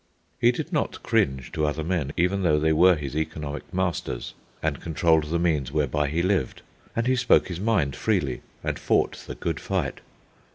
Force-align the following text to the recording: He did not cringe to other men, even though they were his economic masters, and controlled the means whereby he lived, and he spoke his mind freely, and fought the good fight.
He 0.39 0.51
did 0.51 0.73
not 0.73 1.03
cringe 1.03 1.51
to 1.51 1.67
other 1.67 1.83
men, 1.83 2.11
even 2.17 2.41
though 2.41 2.57
they 2.57 2.73
were 2.73 2.95
his 2.95 3.15
economic 3.15 3.71
masters, 3.71 4.33
and 4.63 4.81
controlled 4.81 5.25
the 5.25 5.37
means 5.37 5.71
whereby 5.71 6.07
he 6.07 6.23
lived, 6.23 6.63
and 6.95 7.05
he 7.05 7.15
spoke 7.15 7.49
his 7.49 7.59
mind 7.59 7.95
freely, 7.95 8.41
and 8.63 8.79
fought 8.79 9.23
the 9.27 9.35
good 9.35 9.59
fight. 9.59 10.01